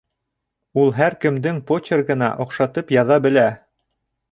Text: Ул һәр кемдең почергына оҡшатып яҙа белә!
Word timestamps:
Ул 0.83 0.89
һәр 0.99 1.15
кемдең 1.25 1.59
почергына 1.73 2.31
оҡшатып 2.47 2.97
яҙа 2.99 3.21
белә! 3.29 3.47